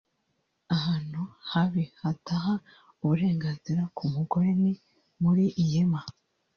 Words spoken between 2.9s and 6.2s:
uburenganzira) ku mugore ni muri Yemen